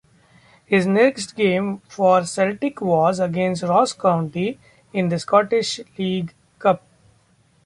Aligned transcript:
His 0.65 0.87
next 0.87 1.35
game 1.35 1.83
for 1.87 2.25
Celtic 2.25 2.81
was 2.81 3.19
against 3.19 3.61
Ross 3.61 3.93
County 3.93 4.59
in 4.91 5.09
the 5.09 5.19
Scottish 5.19 5.79
League 5.95 6.33
Cup. 6.57 6.81